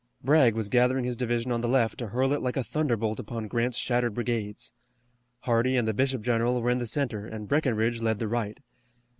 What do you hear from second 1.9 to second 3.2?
to hurl it like a thunderbolt